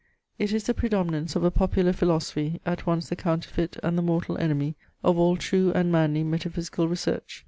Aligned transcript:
It 0.39 0.51
is 0.51 0.63
the 0.63 0.73
predominance 0.73 1.35
of 1.35 1.43
a 1.43 1.51
popular 1.51 1.93
philosophy, 1.93 2.59
at 2.65 2.87
once 2.87 3.07
the 3.09 3.15
counterfeit 3.15 3.77
and 3.83 3.95
the 3.95 4.01
mortal 4.01 4.35
enemy 4.39 4.73
of 5.03 5.19
all 5.19 5.37
true 5.37 5.71
and 5.75 5.91
manly 5.91 6.23
metaphysical 6.23 6.87
research. 6.87 7.39